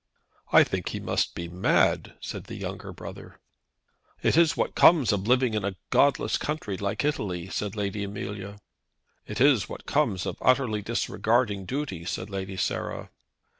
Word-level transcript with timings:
"I 0.51 0.63
think 0.63 0.89
he 0.89 0.99
must 0.99 1.35
be 1.35 1.47
mad," 1.47 2.15
said 2.19 2.45
the 2.45 2.55
younger 2.55 2.91
brother. 2.91 3.39
"It 4.23 4.35
is 4.35 4.57
what 4.57 4.73
comes 4.73 5.11
of 5.13 5.27
living 5.27 5.53
in 5.53 5.63
a 5.63 5.75
godless 5.91 6.39
country 6.39 6.75
like 6.75 7.05
Italy," 7.05 7.49
said 7.51 7.75
Lady 7.75 8.03
Amelia. 8.03 8.57
"It 9.27 9.39
is 9.39 9.69
what 9.69 9.85
comes 9.85 10.25
of 10.25 10.37
utterly 10.41 10.81
disregarding 10.81 11.65
duty," 11.65 12.03
said 12.05 12.31
Lady 12.31 12.57
Sarah. 12.57 13.11